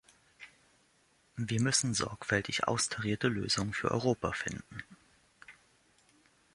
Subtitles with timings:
[1.37, 4.81] Wir müssen sorgfältig austarierte Lösungen für Europa finden.